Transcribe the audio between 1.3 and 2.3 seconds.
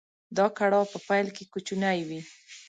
کې کوچنی وي.